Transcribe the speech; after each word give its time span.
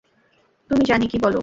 তুমি 0.69 0.83
জানি 0.85 1.05
কী 1.07 1.17
বলো? 1.19 1.39